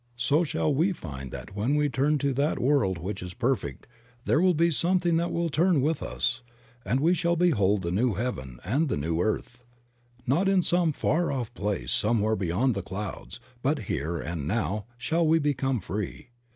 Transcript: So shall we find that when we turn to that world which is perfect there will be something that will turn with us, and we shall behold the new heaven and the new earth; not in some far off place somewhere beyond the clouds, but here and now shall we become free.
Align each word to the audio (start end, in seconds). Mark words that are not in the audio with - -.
So 0.17 0.43
shall 0.43 0.73
we 0.73 0.93
find 0.93 1.29
that 1.29 1.55
when 1.55 1.75
we 1.75 1.87
turn 1.87 2.17
to 2.17 2.33
that 2.33 2.57
world 2.57 2.97
which 2.97 3.21
is 3.21 3.35
perfect 3.35 3.85
there 4.25 4.41
will 4.41 4.55
be 4.55 4.71
something 4.71 5.17
that 5.17 5.31
will 5.31 5.49
turn 5.49 5.79
with 5.79 6.01
us, 6.01 6.41
and 6.83 6.99
we 6.99 7.13
shall 7.13 7.35
behold 7.35 7.83
the 7.83 7.91
new 7.91 8.15
heaven 8.15 8.59
and 8.65 8.89
the 8.89 8.97
new 8.97 9.21
earth; 9.21 9.63
not 10.25 10.49
in 10.49 10.63
some 10.63 10.91
far 10.91 11.31
off 11.31 11.53
place 11.53 11.91
somewhere 11.91 12.35
beyond 12.35 12.73
the 12.73 12.81
clouds, 12.81 13.39
but 13.61 13.77
here 13.83 14.19
and 14.19 14.47
now 14.47 14.85
shall 14.97 15.27
we 15.27 15.37
become 15.37 15.79
free. 15.79 16.29